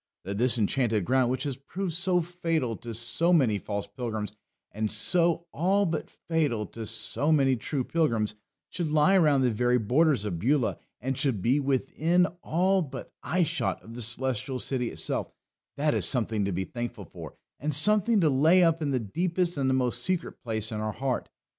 [0.23, 4.33] That this Enchanted Ground, which has proved so fatal to so many false pilgrims,
[4.71, 8.33] and so all but fatal to so many true pilgrims,
[8.71, 13.43] should lie around the very borders of Beulah, and should be within all but eye
[13.43, 15.31] shot of the Celestial City itself,
[15.77, 19.55] that is something to be thankful for, and something to lay up in the deepest
[19.55, 21.29] and the most secret place in our heart.